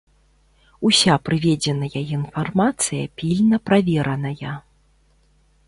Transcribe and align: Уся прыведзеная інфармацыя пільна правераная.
Уся 0.87 1.13
прыведзеная 1.27 2.01
інфармацыя 2.15 3.05
пільна 3.21 3.57
правераная. 3.71 4.57